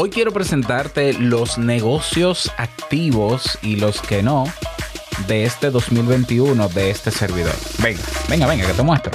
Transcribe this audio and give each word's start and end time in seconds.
Hoy 0.00 0.10
quiero 0.10 0.32
presentarte 0.32 1.12
los 1.12 1.58
negocios 1.58 2.52
activos 2.56 3.58
y 3.62 3.74
los 3.74 4.00
que 4.00 4.22
no 4.22 4.44
de 5.26 5.42
este 5.42 5.72
2021 5.72 6.68
de 6.68 6.90
este 6.90 7.10
servidor. 7.10 7.56
Venga, 7.82 8.00
venga, 8.28 8.46
venga, 8.46 8.64
que 8.68 8.74
te 8.74 8.82
muestro. 8.84 9.10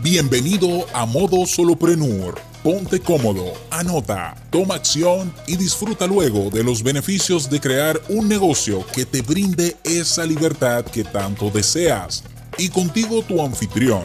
Bienvenido 0.00 0.86
a 0.94 1.04
Modo 1.04 1.44
Soloprenur. 1.44 2.40
Ponte 2.62 2.98
cómodo, 2.98 3.52
anota, 3.70 4.34
toma 4.48 4.76
acción 4.76 5.34
y 5.46 5.58
disfruta 5.58 6.06
luego 6.06 6.48
de 6.48 6.64
los 6.64 6.82
beneficios 6.82 7.50
de 7.50 7.60
crear 7.60 8.00
un 8.08 8.26
negocio 8.26 8.86
que 8.94 9.04
te 9.04 9.20
brinde 9.20 9.76
esa 9.84 10.24
libertad 10.24 10.82
que 10.82 11.04
tanto 11.04 11.50
deseas. 11.50 12.24
Y 12.56 12.70
contigo 12.70 13.20
tu 13.20 13.44
anfitrión 13.44 14.04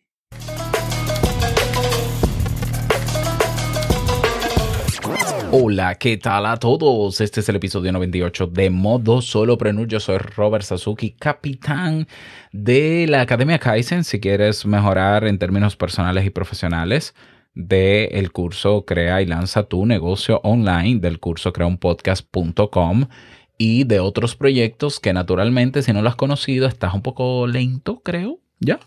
Hola, 5.53 5.95
¿qué 5.95 6.15
tal 6.15 6.45
a 6.45 6.55
todos? 6.55 7.19
Este 7.19 7.41
es 7.41 7.49
el 7.49 7.57
episodio 7.57 7.91
98 7.91 8.47
de 8.47 8.69
Modo 8.69 9.21
Solo 9.21 9.57
Prenur. 9.57 9.85
Yo 9.85 9.99
soy 9.99 10.17
Robert 10.17 10.63
Sasuki, 10.63 11.11
capitán 11.11 12.07
de 12.53 13.05
la 13.09 13.19
Academia 13.19 13.59
Kaizen. 13.59 14.05
Si 14.05 14.21
quieres 14.21 14.65
mejorar 14.65 15.27
en 15.27 15.37
términos 15.39 15.75
personales 15.75 16.25
y 16.25 16.29
profesionales, 16.29 17.13
del 17.53 18.31
curso 18.31 18.85
Crea 18.85 19.21
y 19.21 19.25
lanza 19.25 19.63
tu 19.63 19.85
negocio 19.85 20.39
online, 20.45 21.01
del 21.01 21.19
curso 21.19 21.51
creaunpodcast.com 21.51 23.07
y 23.57 23.83
de 23.83 23.99
otros 23.99 24.37
proyectos 24.37 25.01
que 25.01 25.11
naturalmente, 25.11 25.83
si 25.83 25.91
no 25.91 26.01
lo 26.01 26.07
has 26.07 26.15
conocido, 26.15 26.65
estás 26.65 26.93
un 26.93 27.01
poco 27.01 27.45
lento, 27.45 27.99
creo, 28.05 28.39
¿ya? 28.61 28.79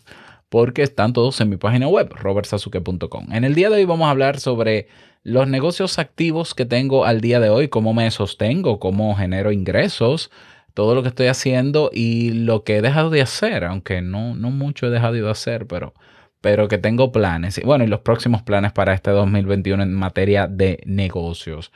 Porque 0.54 0.82
están 0.82 1.12
todos 1.12 1.40
en 1.40 1.48
mi 1.48 1.56
página 1.56 1.88
web, 1.88 2.14
robertsasuke.com. 2.14 3.32
En 3.32 3.42
el 3.42 3.56
día 3.56 3.70
de 3.70 3.78
hoy 3.78 3.86
vamos 3.86 4.06
a 4.06 4.10
hablar 4.10 4.38
sobre 4.38 4.86
los 5.24 5.48
negocios 5.48 5.98
activos 5.98 6.54
que 6.54 6.64
tengo 6.64 7.06
al 7.06 7.20
día 7.20 7.40
de 7.40 7.48
hoy, 7.48 7.66
cómo 7.66 7.92
me 7.92 8.08
sostengo, 8.12 8.78
cómo 8.78 9.16
genero 9.16 9.50
ingresos, 9.50 10.30
todo 10.72 10.94
lo 10.94 11.02
que 11.02 11.08
estoy 11.08 11.26
haciendo 11.26 11.90
y 11.92 12.30
lo 12.30 12.62
que 12.62 12.76
he 12.76 12.82
dejado 12.82 13.10
de 13.10 13.22
hacer, 13.22 13.64
aunque 13.64 14.00
no, 14.00 14.36
no 14.36 14.52
mucho 14.52 14.86
he 14.86 14.90
dejado 14.90 15.14
de 15.14 15.28
hacer, 15.28 15.66
pero, 15.66 15.92
pero 16.40 16.68
que 16.68 16.78
tengo 16.78 17.10
planes. 17.10 17.58
Y 17.58 17.62
bueno, 17.62 17.82
y 17.82 17.88
los 17.88 18.02
próximos 18.02 18.42
planes 18.42 18.70
para 18.70 18.94
este 18.94 19.10
2021 19.10 19.82
en 19.82 19.92
materia 19.92 20.46
de 20.46 20.84
negocios. 20.86 21.72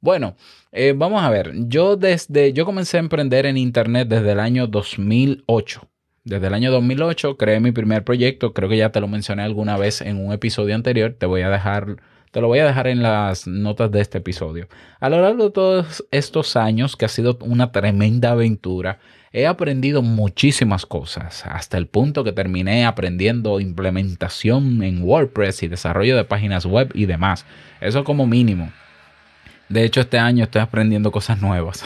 Bueno, 0.00 0.34
eh, 0.72 0.94
vamos 0.96 1.22
a 1.22 1.28
ver, 1.28 1.52
yo 1.54 1.96
desde, 1.96 2.54
yo 2.54 2.64
comencé 2.64 2.96
a 2.96 3.00
emprender 3.00 3.44
en 3.44 3.58
Internet 3.58 4.08
desde 4.08 4.32
el 4.32 4.40
año 4.40 4.66
2008. 4.66 5.90
Desde 6.24 6.46
el 6.46 6.54
año 6.54 6.72
2008 6.72 7.36
creé 7.36 7.60
mi 7.60 7.70
primer 7.70 8.02
proyecto, 8.02 8.54
creo 8.54 8.70
que 8.70 8.78
ya 8.78 8.90
te 8.90 8.98
lo 8.98 9.08
mencioné 9.08 9.42
alguna 9.42 9.76
vez 9.76 10.00
en 10.00 10.24
un 10.24 10.32
episodio 10.32 10.74
anterior, 10.74 11.14
te 11.18 11.26
voy 11.26 11.42
a 11.42 11.50
dejar 11.50 11.96
te 12.30 12.40
lo 12.40 12.48
voy 12.48 12.60
a 12.60 12.66
dejar 12.66 12.88
en 12.88 13.00
las 13.00 13.46
notas 13.46 13.92
de 13.92 14.00
este 14.00 14.18
episodio. 14.18 14.66
A 14.98 15.08
lo 15.08 15.20
largo 15.20 15.44
de 15.44 15.50
todos 15.50 16.04
estos 16.10 16.56
años, 16.56 16.96
que 16.96 17.04
ha 17.04 17.08
sido 17.08 17.38
una 17.42 17.70
tremenda 17.70 18.32
aventura, 18.32 18.98
he 19.32 19.46
aprendido 19.46 20.02
muchísimas 20.02 20.84
cosas, 20.84 21.46
hasta 21.46 21.78
el 21.78 21.86
punto 21.86 22.24
que 22.24 22.32
terminé 22.32 22.86
aprendiendo 22.86 23.60
implementación 23.60 24.82
en 24.82 25.02
WordPress 25.02 25.62
y 25.62 25.68
desarrollo 25.68 26.16
de 26.16 26.24
páginas 26.24 26.66
web 26.66 26.90
y 26.94 27.06
demás. 27.06 27.46
Eso 27.80 28.02
como 28.02 28.26
mínimo. 28.26 28.72
De 29.68 29.84
hecho, 29.84 30.00
este 30.00 30.18
año 30.18 30.42
estoy 30.42 30.62
aprendiendo 30.62 31.12
cosas 31.12 31.40
nuevas. 31.40 31.84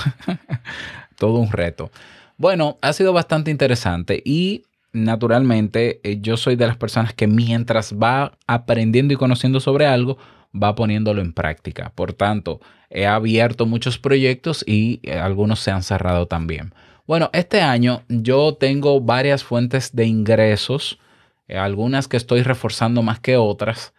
Todo 1.19 1.41
un 1.41 1.51
reto. 1.51 1.91
Bueno, 2.39 2.79
ha 2.83 2.93
sido 2.93 3.13
bastante 3.13 3.51
interesante 3.51 4.23
y 4.25 4.63
naturalmente 4.93 6.01
eh, 6.05 6.19
yo 6.21 6.37
soy 6.37 6.55
de 6.55 6.69
las 6.69 6.77
personas 6.77 7.13
que 7.13 7.27
mientras 7.27 7.95
va 7.95 8.39
aprendiendo 8.47 9.13
y 9.13 9.17
conociendo 9.17 9.59
sobre 9.59 9.87
algo, 9.87 10.19
va 10.55 10.77
poniéndolo 10.77 11.21
en 11.21 11.33
práctica. 11.33 11.91
Por 11.97 12.13
tanto, 12.13 12.61
he 12.91 13.07
abierto 13.07 13.67
muchos 13.67 13.99
proyectos 13.99 14.63
y 14.69 15.01
eh, 15.03 15.19
algunos 15.19 15.59
se 15.59 15.73
han 15.73 15.83
cerrado 15.83 16.27
también. 16.27 16.73
Bueno, 17.09 17.29
este 17.33 17.61
año 17.61 18.03
yo 18.09 18.55
tengo 18.55 19.01
varias 19.01 19.43
fuentes 19.43 19.97
de 19.97 20.07
ingresos, 20.07 21.01
eh, 21.49 21.59
algunas 21.59 22.07
que 22.07 22.17
estoy 22.17 22.43
reforzando 22.43 23.03
más 23.03 23.19
que 23.19 23.37
otras 23.37 23.95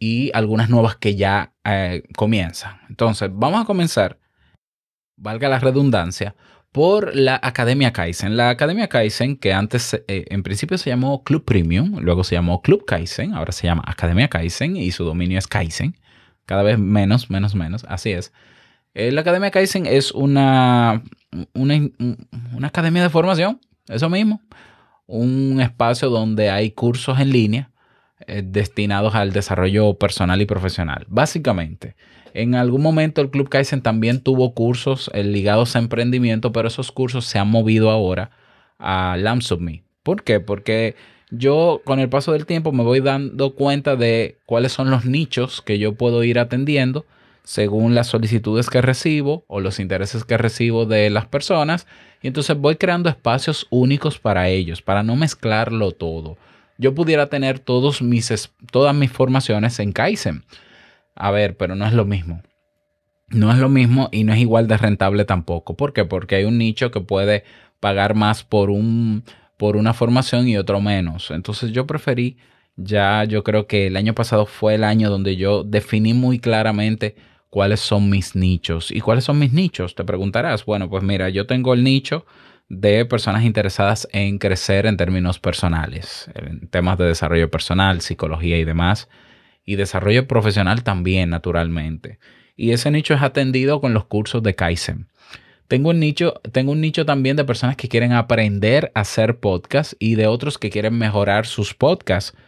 y 0.00 0.32
algunas 0.34 0.70
nuevas 0.70 0.96
que 0.96 1.14
ya 1.14 1.52
comienzan. 2.16 2.80
Entonces, 2.88 3.30
vamos 3.32 3.62
a 3.62 3.64
comenzar, 3.64 4.18
valga 5.16 5.48
la 5.48 5.58
redundancia, 5.58 6.34
por 6.76 7.16
la 7.16 7.40
Academia 7.42 7.90
Kaizen. 7.94 8.36
La 8.36 8.50
Academia 8.50 8.86
Kaizen, 8.86 9.38
que 9.38 9.54
antes 9.54 9.94
eh, 9.94 10.26
en 10.28 10.42
principio 10.42 10.76
se 10.76 10.90
llamó 10.90 11.24
Club 11.24 11.42
Premium, 11.42 12.00
luego 12.00 12.22
se 12.22 12.34
llamó 12.34 12.60
Club 12.60 12.84
Kaizen, 12.84 13.32
ahora 13.32 13.52
se 13.52 13.66
llama 13.66 13.82
Academia 13.86 14.28
Kaizen 14.28 14.76
y 14.76 14.90
su 14.90 15.02
dominio 15.02 15.38
es 15.38 15.46
Kaizen. 15.46 15.96
Cada 16.44 16.62
vez 16.62 16.78
menos, 16.78 17.30
menos, 17.30 17.54
menos. 17.54 17.86
Así 17.88 18.10
es. 18.10 18.30
Eh, 18.92 19.10
la 19.10 19.22
Academia 19.22 19.50
Kaizen 19.50 19.86
es 19.86 20.12
una, 20.12 21.02
una, 21.54 21.80
academia 22.64 23.02
de 23.02 23.08
formación, 23.08 23.58
eso 23.88 24.10
mismo. 24.10 24.42
Un 25.06 25.62
espacio 25.62 26.10
donde 26.10 26.50
hay 26.50 26.72
cursos 26.72 27.18
en 27.18 27.30
línea 27.30 27.70
eh, 28.26 28.42
destinados 28.44 29.14
al 29.14 29.32
desarrollo 29.32 29.94
personal 29.94 30.42
y 30.42 30.44
profesional. 30.44 31.06
Básicamente, 31.08 31.96
en 32.36 32.54
algún 32.54 32.82
momento 32.82 33.22
el 33.22 33.30
Club 33.30 33.48
Kaizen 33.48 33.80
también 33.80 34.20
tuvo 34.20 34.52
cursos 34.52 35.10
eh, 35.14 35.24
ligados 35.24 35.74
a 35.74 35.78
emprendimiento, 35.78 36.52
pero 36.52 36.68
esos 36.68 36.92
cursos 36.92 37.24
se 37.24 37.38
han 37.38 37.48
movido 37.48 37.90
ahora 37.90 38.30
a 38.78 39.16
Lamps 39.18 39.52
of 39.52 39.60
Me. 39.60 39.82
¿Por 40.02 40.22
qué? 40.22 40.40
Porque 40.40 40.96
yo 41.30 41.80
con 41.84 41.98
el 41.98 42.10
paso 42.10 42.32
del 42.32 42.44
tiempo 42.44 42.72
me 42.72 42.82
voy 42.82 43.00
dando 43.00 43.54
cuenta 43.54 43.96
de 43.96 44.36
cuáles 44.44 44.72
son 44.72 44.90
los 44.90 45.06
nichos 45.06 45.62
que 45.62 45.78
yo 45.78 45.94
puedo 45.94 46.22
ir 46.24 46.38
atendiendo 46.38 47.06
según 47.42 47.94
las 47.94 48.08
solicitudes 48.08 48.68
que 48.68 48.82
recibo 48.82 49.44
o 49.46 49.60
los 49.60 49.80
intereses 49.80 50.24
que 50.24 50.36
recibo 50.36 50.84
de 50.84 51.08
las 51.08 51.24
personas. 51.24 51.86
Y 52.20 52.26
entonces 52.26 52.56
voy 52.58 52.76
creando 52.76 53.08
espacios 53.08 53.66
únicos 53.70 54.18
para 54.18 54.50
ellos, 54.50 54.82
para 54.82 55.02
no 55.02 55.16
mezclarlo 55.16 55.92
todo. 55.92 56.36
Yo 56.76 56.94
pudiera 56.94 57.30
tener 57.30 57.60
todos 57.60 58.02
mis, 58.02 58.50
todas 58.70 58.94
mis 58.94 59.10
formaciones 59.10 59.78
en 59.78 59.92
Kaizen 59.92 60.44
a 61.16 61.30
ver, 61.30 61.56
pero 61.56 61.74
no 61.74 61.86
es 61.86 61.94
lo 61.94 62.04
mismo. 62.04 62.42
No 63.28 63.50
es 63.50 63.58
lo 63.58 63.68
mismo 63.68 64.08
y 64.12 64.22
no 64.22 64.32
es 64.32 64.38
igual 64.38 64.68
de 64.68 64.76
rentable 64.76 65.24
tampoco. 65.24 65.76
¿Por 65.76 65.92
qué? 65.92 66.04
Porque 66.04 66.36
hay 66.36 66.44
un 66.44 66.58
nicho 66.58 66.90
que 66.90 67.00
puede 67.00 67.42
pagar 67.80 68.14
más 68.14 68.44
por, 68.44 68.70
un, 68.70 69.24
por 69.56 69.76
una 69.76 69.94
formación 69.94 70.46
y 70.46 70.56
otro 70.56 70.80
menos. 70.80 71.30
Entonces 71.30 71.72
yo 71.72 71.86
preferí, 71.86 72.36
ya 72.76 73.24
yo 73.24 73.42
creo 73.42 73.66
que 73.66 73.88
el 73.88 73.96
año 73.96 74.14
pasado 74.14 74.46
fue 74.46 74.74
el 74.76 74.84
año 74.84 75.10
donde 75.10 75.36
yo 75.36 75.64
definí 75.64 76.14
muy 76.14 76.38
claramente 76.38 77.16
cuáles 77.50 77.80
son 77.80 78.10
mis 78.10 78.36
nichos. 78.36 78.90
¿Y 78.92 79.00
cuáles 79.00 79.24
son 79.24 79.38
mis 79.38 79.52
nichos? 79.52 79.94
Te 79.94 80.04
preguntarás. 80.04 80.64
Bueno, 80.66 80.88
pues 80.88 81.02
mira, 81.02 81.30
yo 81.30 81.46
tengo 81.46 81.74
el 81.74 81.82
nicho 81.82 82.26
de 82.68 83.06
personas 83.06 83.44
interesadas 83.44 84.06
en 84.12 84.38
crecer 84.38 84.86
en 84.86 84.96
términos 84.96 85.38
personales, 85.38 86.30
en 86.34 86.68
temas 86.68 86.98
de 86.98 87.06
desarrollo 87.06 87.50
personal, 87.50 88.02
psicología 88.02 88.58
y 88.58 88.64
demás 88.64 89.08
y 89.66 89.76
desarrollo 89.76 90.26
profesional 90.26 90.82
también, 90.84 91.28
naturalmente. 91.28 92.18
Y 92.56 92.70
ese 92.70 92.90
nicho 92.90 93.12
es 93.12 93.20
atendido 93.20 93.82
con 93.82 93.92
los 93.92 94.06
cursos 94.06 94.42
de 94.42 94.54
Kaizen. 94.54 95.08
Tengo 95.68 95.90
un 95.90 95.98
nicho, 95.98 96.40
tengo 96.52 96.72
un 96.72 96.80
nicho 96.80 97.04
también 97.04 97.36
de 97.36 97.44
personas 97.44 97.76
que 97.76 97.88
quieren 97.88 98.12
aprender 98.12 98.92
a 98.94 99.00
hacer 99.00 99.40
podcasts 99.40 99.96
y 99.98 100.14
de 100.14 100.28
otros 100.28 100.58
que 100.58 100.70
quieren 100.70 100.96
mejorar 100.96 101.46
sus 101.46 101.74
podcasts. 101.74 102.38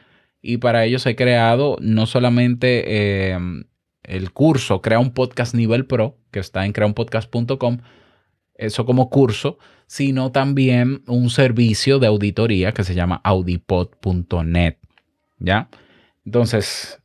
Y 0.41 0.59
para 0.59 0.85
ellos 0.85 1.05
he 1.05 1.17
creado 1.17 1.77
no 1.81 2.07
solamente 2.07 3.33
em, 3.33 3.65
el 4.05 4.33
curso 4.33 4.81
Crea 4.81 5.01
un 5.01 5.13
podcast 5.13 5.55
nivel 5.55 5.85
pro, 5.87 6.17
que 6.31 6.39
está 6.39 6.65
en 6.65 6.73
creaunpodcast.com, 6.73 7.79
eso 8.55 8.87
como 8.87 9.11
curso, 9.11 9.59
sino 9.89 10.31
también 10.31 11.03
un 11.09 11.31
servicio 11.31 11.99
de 11.99 12.07
auditoría 12.07 12.73
que 12.73 12.85
se 12.85 12.95
llama 12.95 13.21
audipod.net. 13.25 14.77
¿Ya? 15.41 15.69
Entonces, 16.25 17.01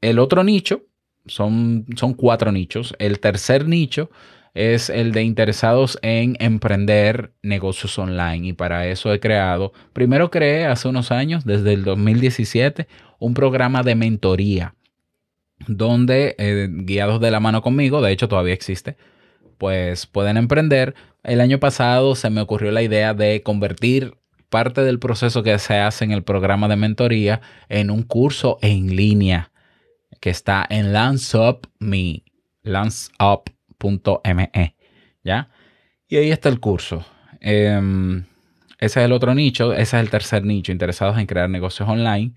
el 0.00 0.18
otro 0.18 0.44
nicho, 0.44 0.82
son, 1.26 1.86
son 1.96 2.14
cuatro 2.14 2.52
nichos. 2.52 2.94
El 2.98 3.20
tercer 3.20 3.66
nicho 3.68 4.10
es 4.54 4.88
el 4.88 5.12
de 5.12 5.22
interesados 5.22 5.98
en 6.02 6.36
emprender 6.40 7.34
negocios 7.42 7.98
online 7.98 8.48
y 8.48 8.52
para 8.54 8.86
eso 8.86 9.12
he 9.12 9.20
creado, 9.20 9.72
primero 9.92 10.30
creé 10.30 10.64
hace 10.64 10.88
unos 10.88 11.12
años, 11.12 11.44
desde 11.44 11.74
el 11.74 11.84
2017, 11.84 12.88
un 13.18 13.34
programa 13.34 13.82
de 13.82 13.94
mentoría 13.94 14.74
donde 15.66 16.34
eh, 16.38 16.68
guiados 16.70 17.20
de 17.20 17.30
la 17.30 17.40
mano 17.40 17.62
conmigo, 17.62 18.00
de 18.00 18.12
hecho 18.12 18.28
todavía 18.28 18.54
existe, 18.54 18.96
pues 19.58 20.06
pueden 20.06 20.36
emprender. 20.36 20.94
El 21.22 21.40
año 21.40 21.58
pasado 21.58 22.14
se 22.14 22.30
me 22.30 22.40
ocurrió 22.40 22.70
la 22.72 22.82
idea 22.82 23.14
de 23.14 23.42
convertir 23.42 24.14
parte 24.48 24.82
del 24.82 24.98
proceso 24.98 25.42
que 25.42 25.58
se 25.58 25.78
hace 25.78 26.04
en 26.04 26.12
el 26.12 26.22
programa 26.22 26.68
de 26.68 26.76
mentoría 26.76 27.40
en 27.68 27.90
un 27.90 28.02
curso 28.02 28.58
en 28.62 28.94
línea 28.96 29.50
que 30.16 30.30
está 30.30 30.66
en 30.68 30.92
LanceUp.me, 30.92 32.22
lanceup.me, 32.62 34.50
¿ya? 35.22 35.48
Y 36.08 36.16
ahí 36.16 36.30
está 36.30 36.48
el 36.48 36.60
curso. 36.60 37.04
Em, 37.40 38.24
ese 38.78 39.00
es 39.00 39.04
el 39.06 39.12
otro 39.12 39.34
nicho, 39.34 39.72
ese 39.72 39.96
es 39.96 40.02
el 40.02 40.10
tercer 40.10 40.44
nicho, 40.44 40.72
interesados 40.72 41.18
en 41.18 41.26
crear 41.26 41.48
negocios 41.48 41.88
online. 41.88 42.32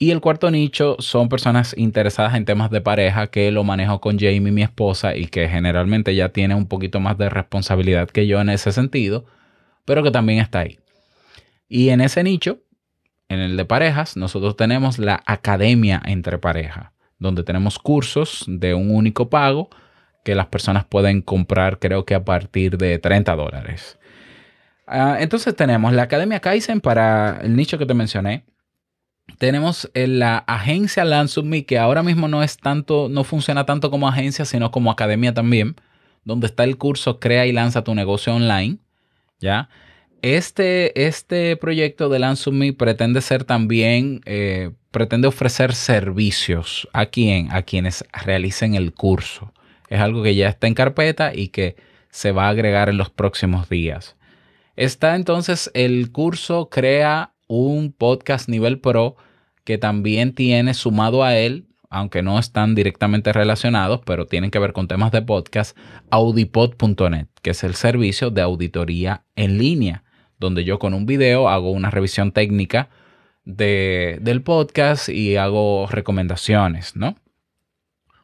Y 0.00 0.12
el 0.12 0.20
cuarto 0.20 0.50
nicho 0.50 0.96
son 1.00 1.28
personas 1.28 1.74
interesadas 1.76 2.34
en 2.36 2.44
temas 2.44 2.70
de 2.70 2.80
pareja 2.80 3.26
que 3.28 3.50
lo 3.50 3.64
manejo 3.64 4.00
con 4.00 4.18
Jamie, 4.18 4.52
mi 4.52 4.62
esposa, 4.62 5.16
y 5.16 5.26
que 5.26 5.48
generalmente 5.48 6.14
ya 6.14 6.28
tiene 6.28 6.54
un 6.54 6.66
poquito 6.66 7.00
más 7.00 7.18
de 7.18 7.28
responsabilidad 7.28 8.08
que 8.08 8.28
yo 8.28 8.40
en 8.40 8.48
ese 8.48 8.70
sentido, 8.70 9.24
pero 9.84 10.02
que 10.04 10.12
también 10.12 10.38
está 10.38 10.60
ahí. 10.60 10.78
Y 11.68 11.88
en 11.88 12.00
ese 12.00 12.22
nicho, 12.22 12.60
en 13.28 13.40
el 13.40 13.56
de 13.56 13.64
parejas, 13.64 14.16
nosotros 14.16 14.56
tenemos 14.56 14.98
la 14.98 15.22
academia 15.26 16.00
entre 16.04 16.38
pareja, 16.38 16.92
donde 17.18 17.42
tenemos 17.42 17.78
cursos 17.78 18.44
de 18.46 18.74
un 18.74 18.90
único 18.90 19.28
pago 19.28 19.70
que 20.24 20.34
las 20.34 20.46
personas 20.46 20.84
pueden 20.84 21.22
comprar 21.22 21.78
creo 21.78 22.04
que 22.04 22.14
a 22.14 22.24
partir 22.24 22.78
de 22.78 22.98
30 22.98 23.34
dólares. 23.36 23.98
Ah, 24.86 25.18
entonces 25.20 25.54
tenemos 25.54 25.92
la 25.92 26.02
Academia 26.04 26.40
Kaizen 26.40 26.80
para 26.80 27.40
el 27.42 27.56
nicho 27.56 27.78
que 27.78 27.86
te 27.86 27.94
mencioné, 27.94 28.44
tenemos 29.36 29.90
la 29.94 30.38
agencia 30.38 31.04
Lansubme, 31.04 31.66
que 31.66 31.78
ahora 31.78 32.02
mismo 32.02 32.28
no 32.28 32.42
es 32.42 32.56
tanto, 32.56 33.08
no 33.10 33.24
funciona 33.24 33.66
tanto 33.66 33.90
como 33.90 34.08
agencia, 34.08 34.44
sino 34.44 34.70
como 34.70 34.90
academia 34.90 35.34
también, 35.34 35.76
donde 36.24 36.46
está 36.46 36.64
el 36.64 36.78
curso 36.78 37.20
Crea 37.20 37.46
y 37.46 37.52
lanza 37.52 37.84
tu 37.84 37.94
negocio 37.94 38.34
online. 38.34 38.78
¿Ya? 39.40 39.68
Este, 40.22 41.06
este 41.06 41.56
proyecto 41.56 42.08
de 42.08 42.18
Lansubme 42.18 42.72
pretende 42.72 43.20
ser 43.20 43.44
también, 43.44 44.20
eh, 44.24 44.72
pretende 44.90 45.28
ofrecer 45.28 45.74
servicios 45.74 46.88
a 46.92 47.06
quien, 47.06 47.52
a 47.52 47.62
quienes 47.62 48.04
realicen 48.12 48.74
el 48.74 48.92
curso. 48.92 49.52
Es 49.88 50.00
algo 50.00 50.22
que 50.22 50.34
ya 50.34 50.48
está 50.48 50.66
en 50.66 50.74
carpeta 50.74 51.34
y 51.34 51.48
que 51.48 51.76
se 52.10 52.32
va 52.32 52.46
a 52.46 52.50
agregar 52.50 52.88
en 52.88 52.96
los 52.96 53.10
próximos 53.10 53.68
días. 53.68 54.16
Está 54.76 55.16
entonces 55.16 55.70
el 55.74 56.12
curso 56.12 56.68
Crea 56.70 57.32
un 57.48 57.92
podcast 57.92 58.48
nivel 58.48 58.80
pro 58.80 59.16
que 59.64 59.78
también 59.78 60.34
tiene 60.34 60.74
sumado 60.74 61.24
a 61.24 61.36
él, 61.36 61.66
aunque 61.90 62.22
no 62.22 62.38
están 62.38 62.74
directamente 62.74 63.32
relacionados, 63.32 64.00
pero 64.04 64.26
tienen 64.26 64.50
que 64.50 64.58
ver 64.58 64.72
con 64.72 64.88
temas 64.88 65.10
de 65.10 65.22
podcast, 65.22 65.76
audipod.net, 66.10 67.26
que 67.42 67.50
es 67.50 67.64
el 67.64 67.74
servicio 67.74 68.30
de 68.30 68.42
auditoría 68.42 69.24
en 69.36 69.58
línea, 69.58 70.04
donde 70.38 70.64
yo 70.64 70.78
con 70.78 70.94
un 70.94 71.06
video 71.06 71.48
hago 71.48 71.70
una 71.70 71.90
revisión 71.90 72.32
técnica 72.32 72.88
de, 73.48 74.18
del 74.20 74.42
podcast 74.42 75.08
y 75.08 75.36
hago 75.36 75.86
recomendaciones, 75.86 76.94
¿no? 76.96 77.16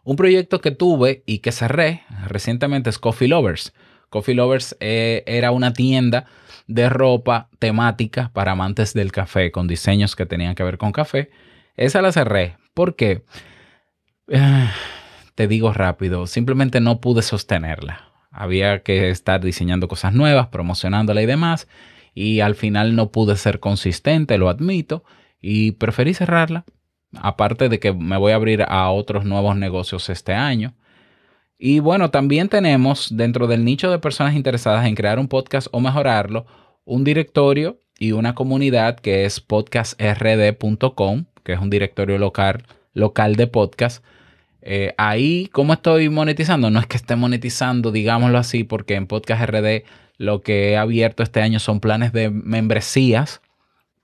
Un 0.05 0.17
proyecto 0.17 0.61
que 0.61 0.71
tuve 0.71 1.23
y 1.25 1.39
que 1.39 1.51
cerré 1.51 2.03
recientemente 2.29 2.91
es 2.91 2.99
Coffee 2.99 3.27
Lovers. 3.27 3.73
Coffee 4.11 4.35
Lovers 4.35 4.77
eh, 4.81 5.25
era 5.27 5.51
una 5.51 5.73
tienda 5.73 6.27
de 6.67 6.91
ropa 6.91 7.49
temática 7.59 8.31
para 8.35 8.53
amantes 8.53 8.93
del 8.93 9.13
café, 9.13 9.51
con 9.51 9.67
diseños 9.67 10.15
que 10.15 10.27
tenían 10.27 10.55
que 10.55 10.63
ver 10.63 10.77
con 10.77 10.93
café. 10.93 11.31
Esa 11.75 12.03
la 12.03 12.13
cerré. 12.13 12.59
¿Por 12.75 12.95
qué? 12.95 13.25
Eh, 14.29 14.69
te 15.35 15.49
digo 15.49 15.73
rápido, 15.73 16.27
simplemente 16.27 16.81
no 16.81 17.01
pude 17.01 17.23
sostenerla. 17.23 18.13
Había 18.31 18.83
que 18.83 19.09
estar 19.09 19.41
diseñando 19.43 19.89
cosas 19.89 20.13
nuevas, 20.13 20.49
promocionándola 20.49 21.23
y 21.23 21.27
demás. 21.27 21.67
Y 22.15 22.41
al 22.41 22.55
final 22.55 22.95
no 22.97 23.11
pude 23.11 23.37
ser 23.37 23.61
consistente, 23.61 24.39
lo 24.39 24.49
admito. 24.49 25.05
Y 25.41 25.73
preferí 25.73 26.15
cerrarla. 26.15 26.65
Aparte 27.21 27.69
de 27.69 27.79
que 27.79 27.93
me 27.93 28.17
voy 28.17 28.33
a 28.33 28.37
abrir 28.37 28.65
a 28.67 28.91
otros 28.91 29.25
nuevos 29.25 29.57
negocios 29.57 30.09
este 30.09 30.33
año. 30.33 30.75
Y 31.59 31.79
bueno, 31.79 32.11
también 32.11 32.49
tenemos 32.49 33.17
dentro 33.17 33.47
del 33.47 33.65
nicho 33.65 33.91
de 33.91 33.99
personas 33.99 34.35
interesadas 34.35 34.87
en 34.87 34.95
crear 34.95 35.19
un 35.19 35.29
podcast 35.29 35.69
o 35.71 35.81
mejorarlo, 35.81 36.47
un 36.85 37.05
directorio 37.05 37.79
y 37.99 38.13
una 38.13 38.35
comunidad 38.35 38.99
que 38.99 39.25
es 39.25 39.41
podcastrd.com, 39.41 41.25
que 41.43 41.53
es 41.53 41.59
un 41.59 41.71
directorio 41.71 42.19
local, 42.19 42.65
local 42.93 43.37
de 43.37 43.47
podcast. 43.47 44.05
Eh, 44.63 44.95
ahí, 44.97 45.49
¿cómo 45.53 45.75
estoy 45.75 46.09
monetizando? 46.09 46.71
No 46.71 46.81
es 46.81 46.87
que 46.87 46.97
esté 46.97 47.17
monetizando, 47.17 47.93
digámoslo 47.93 48.39
así, 48.39 48.65
porque 48.65 48.95
en 48.95 49.07
Podcast 49.07 49.47
RD 49.47 49.85
lo 50.17 50.43
que 50.43 50.71
he 50.71 50.77
abierto 50.77 51.23
este 51.23 51.41
año 51.41 51.59
son 51.59 51.81
planes 51.81 52.13
de 52.13 52.31
membresías 52.31 53.41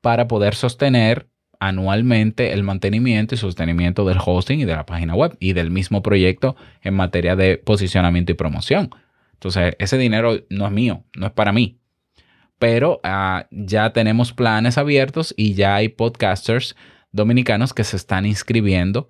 para 0.00 0.28
poder 0.28 0.54
sostener 0.54 1.28
anualmente 1.60 2.52
el 2.52 2.62
mantenimiento 2.62 3.34
y 3.34 3.38
sostenimiento 3.38 4.06
del 4.06 4.18
hosting 4.24 4.60
y 4.60 4.64
de 4.64 4.74
la 4.74 4.86
página 4.86 5.14
web 5.14 5.36
y 5.40 5.52
del 5.52 5.70
mismo 5.70 6.02
proyecto 6.02 6.56
en 6.82 6.94
materia 6.94 7.36
de 7.36 7.58
posicionamiento 7.58 8.32
y 8.32 8.34
promoción. 8.34 8.90
Entonces, 9.34 9.74
ese 9.78 9.98
dinero 9.98 10.40
no 10.48 10.66
es 10.66 10.72
mío, 10.72 11.04
no 11.14 11.26
es 11.26 11.32
para 11.32 11.52
mí. 11.52 11.78
Pero 12.58 13.00
ah, 13.04 13.46
ya 13.50 13.92
tenemos 13.92 14.32
planes 14.32 14.78
abiertos 14.78 15.34
y 15.36 15.54
ya 15.54 15.76
hay 15.76 15.88
podcasters 15.88 16.76
dominicanos 17.12 17.72
que 17.72 17.84
se 17.84 17.96
están 17.96 18.26
inscribiendo. 18.26 19.08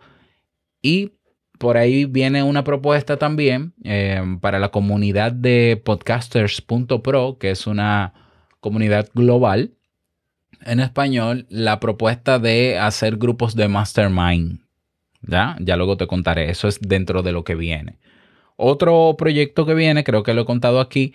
Y 0.83 1.13
por 1.61 1.77
ahí 1.77 2.07
viene 2.07 2.43
una 2.43 2.65
propuesta 2.65 3.19
también 3.19 3.75
eh, 3.85 4.19
para 4.41 4.59
la 4.59 4.71
comunidad 4.71 5.31
de 5.31 5.79
podcasters.pro, 5.85 7.37
que 7.39 7.51
es 7.51 7.67
una 7.67 8.15
comunidad 8.61 9.11
global 9.13 9.73
en 10.65 10.81
español 10.81 11.45
la 11.51 11.79
propuesta 11.79 12.39
de 12.39 12.79
hacer 12.79 13.19
grupos 13.19 13.55
de 13.57 13.69
mastermind. 13.69 14.61
¿Ya? 15.21 15.59
Ya 15.61 15.77
luego 15.77 15.99
te 15.99 16.07
contaré. 16.07 16.49
Eso 16.49 16.67
es 16.67 16.81
dentro 16.81 17.23
de 17.23 17.33
lo 17.33 17.45
que 17.45 17.57
viene. 17.57 17.99
Otro 18.57 19.17
proyecto 19.19 19.67
que 19.67 19.75
viene, 19.75 20.03
creo 20.03 20.23
que 20.23 20.33
lo 20.33 20.43
he 20.43 20.47
contado 20.47 20.81
aquí, 20.81 21.13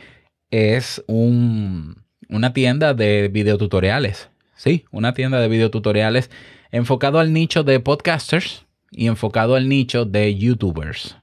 es 0.51 1.03
una 1.07 2.53
tienda 2.53 2.94
de 2.94 3.30
videotutoriales. 3.30 4.30
Sí, 4.56 4.86
una 4.91 5.15
tienda 5.15 5.39
de 5.39 5.48
videotutoriales 5.48 6.30
enfocado 6.69 7.18
al 7.18 7.33
nicho 7.33 7.63
de 7.63 7.80
podcasters 7.80 8.64
y 8.95 9.07
enfocado 9.07 9.56
al 9.56 9.68
nicho 9.68 10.06
de 10.06 10.36
youtubers. 10.36 11.18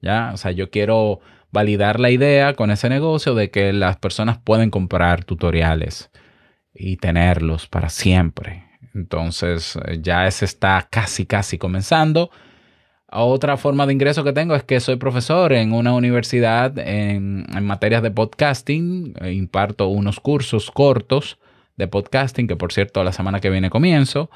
¿Ya? 0.00 0.30
O 0.32 0.36
sea, 0.36 0.52
yo 0.52 0.70
quiero 0.70 1.20
validar 1.50 1.98
la 1.98 2.10
idea 2.10 2.54
con 2.54 2.70
ese 2.70 2.88
negocio 2.88 3.34
de 3.34 3.50
que 3.50 3.72
las 3.72 3.96
personas 3.96 4.38
pueden 4.38 4.70
comprar 4.70 5.24
tutoriales 5.24 6.10
y 6.72 6.96
tenerlos 6.96 7.66
para 7.66 7.88
siempre. 7.88 8.64
Entonces 8.94 9.78
eh, 9.86 9.98
ya 10.00 10.26
ese 10.26 10.44
está 10.44 10.88
casi, 10.90 11.26
casi 11.26 11.58
comenzando. 11.58 12.30
Otra 13.10 13.56
forma 13.56 13.86
de 13.86 13.94
ingreso 13.94 14.22
que 14.22 14.34
tengo 14.34 14.54
es 14.54 14.64
que 14.64 14.80
soy 14.80 14.96
profesor 14.96 15.54
en 15.54 15.72
una 15.72 15.94
universidad 15.94 16.78
en, 16.78 17.46
materias 17.62 18.02
de 18.02 18.10
podcasting. 18.10 19.14
E 19.20 19.32
imparto 19.32 19.88
unos 19.88 20.20
cursos 20.20 20.70
cortos 20.70 21.38
de 21.76 21.88
podcasting, 21.88 22.46
que 22.46 22.56
por 22.56 22.72
cierto 22.72 23.02
la 23.02 23.12
semana 23.12 23.40
que 23.40 23.48
viene 23.48 23.70
comienzo. 23.70 24.30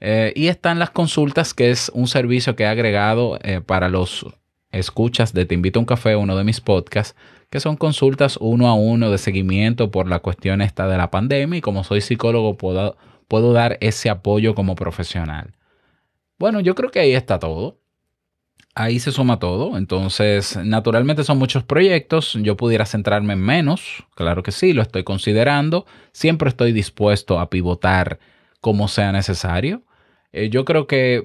Eh, 0.00 0.32
y 0.36 0.48
están 0.48 0.78
las 0.78 0.90
consultas, 0.90 1.54
que 1.54 1.70
es 1.70 1.90
un 1.94 2.06
servicio 2.06 2.54
que 2.54 2.64
he 2.64 2.66
agregado 2.66 3.38
eh, 3.42 3.60
para 3.60 3.88
los 3.88 4.26
escuchas 4.70 5.32
de 5.32 5.46
Te 5.46 5.54
invito 5.54 5.78
a 5.78 5.80
un 5.80 5.86
café, 5.86 6.16
uno 6.16 6.36
de 6.36 6.44
mis 6.44 6.60
podcasts, 6.60 7.16
que 7.50 7.60
son 7.60 7.76
consultas 7.76 8.36
uno 8.40 8.68
a 8.68 8.74
uno 8.74 9.10
de 9.10 9.18
seguimiento 9.18 9.90
por 9.90 10.08
la 10.08 10.18
cuestión 10.18 10.60
esta 10.60 10.86
de 10.88 10.98
la 10.98 11.10
pandemia 11.10 11.58
y 11.58 11.62
como 11.62 11.84
soy 11.84 12.00
psicólogo 12.00 12.56
puedo, 12.56 12.96
puedo 13.28 13.52
dar 13.52 13.78
ese 13.80 14.10
apoyo 14.10 14.54
como 14.54 14.74
profesional. 14.74 15.54
Bueno, 16.38 16.60
yo 16.60 16.74
creo 16.74 16.90
que 16.90 17.00
ahí 17.00 17.14
está 17.14 17.38
todo. 17.38 17.78
Ahí 18.74 18.98
se 18.98 19.10
suma 19.10 19.38
todo. 19.38 19.78
Entonces, 19.78 20.58
naturalmente 20.62 21.24
son 21.24 21.38
muchos 21.38 21.62
proyectos. 21.62 22.34
Yo 22.42 22.58
pudiera 22.58 22.84
centrarme 22.84 23.32
en 23.32 23.40
menos. 23.40 24.04
Claro 24.14 24.42
que 24.42 24.52
sí, 24.52 24.74
lo 24.74 24.82
estoy 24.82 25.02
considerando. 25.02 25.86
Siempre 26.12 26.50
estoy 26.50 26.72
dispuesto 26.72 27.40
a 27.40 27.48
pivotar 27.48 28.18
como 28.60 28.88
sea 28.88 29.12
necesario. 29.12 29.82
Eh, 30.32 30.50
yo 30.50 30.64
creo 30.64 30.86
que 30.86 31.24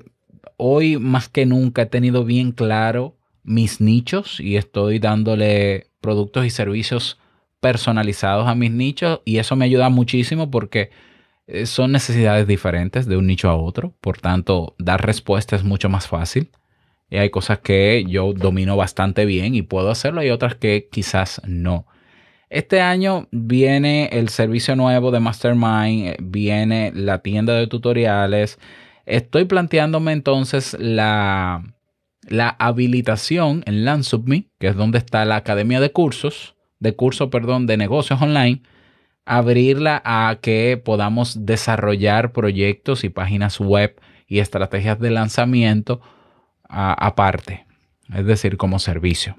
hoy 0.58 0.98
más 0.98 1.30
que 1.30 1.46
nunca 1.46 1.84
he 1.84 1.86
tenido 1.88 2.24
bien 2.26 2.52
claro 2.52 3.18
mis 3.44 3.82
nichos 3.82 4.40
y 4.40 4.58
estoy 4.58 5.00
dándole 5.00 5.88
productos 6.02 6.46
y 6.46 6.50
servicios 6.50 7.20
personalizados 7.60 8.48
a 8.48 8.56
mis 8.56 8.72
nichos 8.72 9.22
y 9.26 9.38
eso 9.38 9.56
me 9.56 9.66
ayuda 9.66 9.90
muchísimo 9.90 10.52
porque 10.52 10.92
eh, 11.48 11.66
son 11.66 11.92
necesidades 11.92 12.48
diferentes 12.48 13.06
de 13.08 13.18
un 13.18 13.28
nicho 13.28 13.50
a 13.50 13.56
otro, 13.56 13.94
por 14.02 14.18
tanto 14.20 14.76
dar 14.80 15.06
respuesta 15.06 15.56
es 15.56 15.64
mucho 15.64 15.90
más 15.90 16.08
fácil. 16.08 16.52
Y 17.10 17.18
hay 17.18 17.30
cosas 17.30 17.60
que 17.60 18.06
yo 18.08 18.32
domino 18.34 18.78
bastante 18.78 19.26
bien 19.26 19.54
y 19.54 19.64
puedo 19.64 19.90
hacerlo, 19.92 20.24
y 20.24 20.30
otras 20.30 20.56
que 20.56 20.88
quizás 20.90 21.42
no. 21.46 21.86
Este 22.52 22.82
año 22.82 23.30
viene 23.32 24.10
el 24.12 24.28
servicio 24.28 24.76
nuevo 24.76 25.12
de 25.12 25.22
Mastermind, 25.22 26.08
eh, 26.08 26.18
viene 26.20 26.92
la 26.94 27.20
tienda 27.20 27.54
de 27.54 27.66
tutoriales. 27.66 28.60
Estoy 29.06 29.46
planteándome 29.46 30.12
entonces 30.12 30.76
la, 30.78 31.64
habilitación 32.60 33.64
en 33.66 33.86
LandSubMe, 33.86 34.50
que 34.60 34.68
es 34.68 34.76
donde 34.76 34.98
está 34.98 35.24
la 35.24 35.38
academia 35.38 35.80
de 35.80 35.94
cursos, 35.94 36.56
de 36.80 36.94
curso, 36.94 37.30
perdón, 37.30 37.68
de 37.68 37.78
negocios 37.78 38.22
online, 38.22 38.62
abrirla 39.24 40.02
a 40.04 40.38
que 40.42 40.80
podamos 40.84 41.46
desarrollar 41.46 42.34
proyectos 42.34 43.06
y 43.06 43.10
páginas 43.10 43.62
web 43.62 43.96
y 44.28 44.40
estrategias 44.40 45.00
de 45.00 45.10
lanzamiento 45.10 46.02
aparte, 46.68 47.66
es 48.14 48.26
decir, 48.26 48.58
como 48.58 48.78
servicio. 48.80 49.38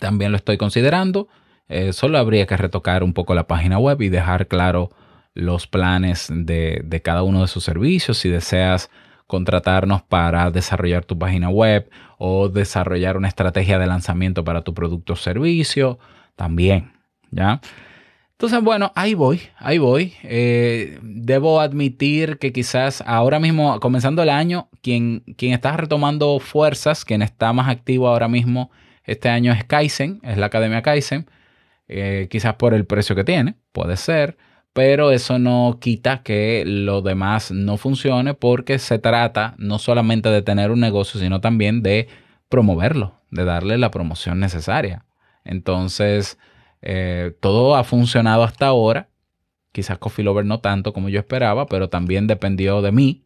También 0.00 0.32
lo 0.32 0.36
estoy 0.36 0.58
considerando. 0.58 1.28
Eh, 1.68 1.92
solo 1.92 2.18
habría 2.18 2.46
que 2.46 2.56
retocar 2.56 3.02
un 3.02 3.12
poco 3.12 3.34
la 3.34 3.46
página 3.46 3.78
web 3.78 4.00
y 4.02 4.08
dejar 4.08 4.46
claro 4.48 4.90
los 5.34 5.66
planes 5.66 6.28
de, 6.30 6.80
de 6.84 7.02
cada 7.02 7.22
uno 7.22 7.42
de 7.42 7.48
sus 7.48 7.64
servicios. 7.64 8.18
Si 8.18 8.28
deseas 8.28 8.90
contratarnos 9.26 10.02
para 10.02 10.50
desarrollar 10.50 11.04
tu 11.04 11.18
página 11.18 11.50
web 11.50 11.90
o 12.16 12.48
desarrollar 12.48 13.16
una 13.16 13.28
estrategia 13.28 13.78
de 13.78 13.86
lanzamiento 13.86 14.42
para 14.42 14.62
tu 14.62 14.74
producto 14.74 15.12
o 15.12 15.16
servicio, 15.16 15.98
también, 16.34 16.92
¿ya? 17.30 17.60
Entonces, 18.38 18.62
bueno, 18.62 18.92
ahí 18.94 19.14
voy, 19.14 19.40
ahí 19.56 19.78
voy. 19.78 20.14
Eh, 20.22 21.00
debo 21.02 21.60
admitir 21.60 22.38
que 22.38 22.52
quizás 22.52 23.02
ahora 23.04 23.40
mismo, 23.40 23.80
comenzando 23.80 24.22
el 24.22 24.30
año, 24.30 24.68
quien, 24.80 25.24
quien 25.36 25.52
está 25.52 25.76
retomando 25.76 26.38
fuerzas, 26.38 27.04
quien 27.04 27.20
está 27.20 27.52
más 27.52 27.68
activo 27.68 28.06
ahora 28.06 28.28
mismo 28.28 28.70
este 29.02 29.28
año 29.28 29.52
es 29.52 29.64
Kaizen, 29.64 30.20
es 30.22 30.38
la 30.38 30.46
Academia 30.46 30.82
Kaizen. 30.82 31.26
Eh, 31.88 32.28
quizás 32.30 32.54
por 32.54 32.74
el 32.74 32.84
precio 32.84 33.16
que 33.16 33.24
tiene, 33.24 33.56
puede 33.72 33.96
ser, 33.96 34.36
pero 34.74 35.10
eso 35.10 35.38
no 35.38 35.78
quita 35.80 36.22
que 36.22 36.62
lo 36.66 37.02
demás 37.02 37.50
no 37.50 37.78
funcione 37.78 38.34
porque 38.34 38.78
se 38.78 38.98
trata 38.98 39.54
no 39.58 39.78
solamente 39.78 40.28
de 40.28 40.42
tener 40.42 40.70
un 40.70 40.80
negocio, 40.80 41.18
sino 41.18 41.40
también 41.40 41.82
de 41.82 42.08
promoverlo, 42.48 43.20
de 43.30 43.44
darle 43.44 43.78
la 43.78 43.90
promoción 43.90 44.38
necesaria. 44.38 45.06
Entonces, 45.44 46.38
eh, 46.82 47.32
todo 47.40 47.74
ha 47.74 47.84
funcionado 47.84 48.42
hasta 48.42 48.66
ahora. 48.66 49.08
Quizás 49.72 49.98
Coffee 49.98 50.24
Lover 50.24 50.44
no 50.44 50.60
tanto 50.60 50.92
como 50.92 51.08
yo 51.08 51.18
esperaba, 51.18 51.66
pero 51.66 51.88
también 51.88 52.26
dependió 52.26 52.82
de 52.82 52.92
mí. 52.92 53.24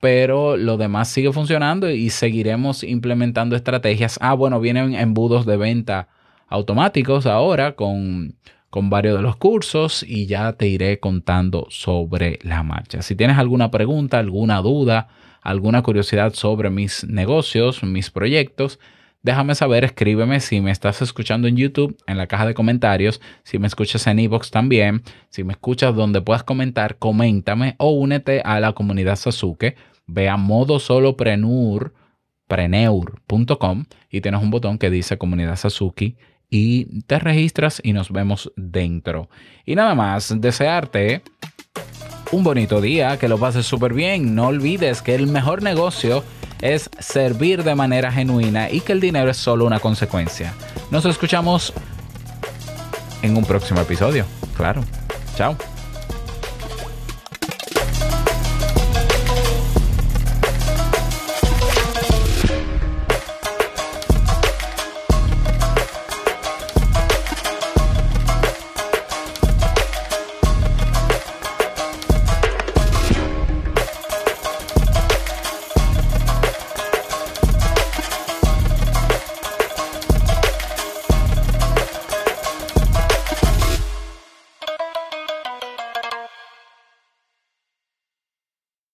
Pero 0.00 0.56
lo 0.58 0.76
demás 0.76 1.08
sigue 1.08 1.32
funcionando 1.32 1.90
y 1.90 2.10
seguiremos 2.10 2.84
implementando 2.84 3.56
estrategias. 3.56 4.18
Ah, 4.20 4.34
bueno, 4.34 4.60
vienen 4.60 4.94
embudos 4.94 5.46
de 5.46 5.56
venta 5.56 6.08
automáticos 6.46 7.26
ahora 7.26 7.76
con, 7.76 8.36
con 8.70 8.90
varios 8.90 9.16
de 9.16 9.22
los 9.22 9.36
cursos 9.36 10.02
y 10.02 10.26
ya 10.26 10.52
te 10.52 10.68
iré 10.68 11.00
contando 11.00 11.66
sobre 11.70 12.38
la 12.42 12.62
marcha. 12.62 13.02
Si 13.02 13.16
tienes 13.16 13.38
alguna 13.38 13.70
pregunta, 13.70 14.18
alguna 14.18 14.60
duda, 14.60 15.08
alguna 15.42 15.82
curiosidad 15.82 16.34
sobre 16.34 16.70
mis 16.70 17.04
negocios, 17.04 17.82
mis 17.82 18.10
proyectos, 18.10 18.78
Déjame 19.26 19.56
saber, 19.56 19.82
escríbeme 19.82 20.38
si 20.38 20.60
me 20.60 20.70
estás 20.70 21.02
escuchando 21.02 21.48
en 21.48 21.56
YouTube, 21.56 21.98
en 22.06 22.16
la 22.16 22.28
caja 22.28 22.46
de 22.46 22.54
comentarios, 22.54 23.20
si 23.42 23.58
me 23.58 23.66
escuchas 23.66 24.06
en 24.06 24.20
Evox 24.20 24.52
también, 24.52 25.02
si 25.30 25.42
me 25.42 25.54
escuchas 25.54 25.96
donde 25.96 26.22
puedas 26.22 26.44
comentar, 26.44 26.96
coméntame 26.98 27.74
o 27.78 27.90
únete 27.90 28.40
a 28.44 28.60
la 28.60 28.72
comunidad 28.72 29.16
Sasuke. 29.16 29.74
Ve 30.06 30.28
a 30.28 30.36
modo 30.36 30.78
preneur.com 32.46 33.84
y 34.08 34.20
tienes 34.20 34.40
un 34.40 34.50
botón 34.50 34.78
que 34.78 34.90
dice 34.90 35.18
comunidad 35.18 35.56
Sasuke 35.56 36.16
y 36.50 37.02
te 37.02 37.18
registras 37.18 37.80
y 37.82 37.92
nos 37.92 38.10
vemos 38.10 38.52
dentro. 38.56 39.28
Y 39.64 39.74
nada 39.74 39.94
más, 39.94 40.34
desearte 40.40 41.22
un 42.32 42.42
bonito 42.42 42.80
día, 42.80 43.18
que 43.18 43.28
lo 43.28 43.38
pases 43.38 43.66
súper 43.66 43.94
bien. 43.94 44.34
No 44.34 44.48
olvides 44.48 45.02
que 45.02 45.14
el 45.14 45.26
mejor 45.26 45.62
negocio 45.62 46.24
es 46.60 46.90
servir 46.98 47.64
de 47.64 47.74
manera 47.74 48.10
genuina 48.10 48.70
y 48.70 48.80
que 48.80 48.92
el 48.92 49.00
dinero 49.00 49.30
es 49.30 49.36
solo 49.36 49.66
una 49.66 49.80
consecuencia. 49.80 50.54
Nos 50.90 51.04
escuchamos 51.04 51.72
en 53.22 53.36
un 53.36 53.44
próximo 53.44 53.80
episodio. 53.80 54.24
Claro. 54.56 54.84
Chao. 55.36 55.56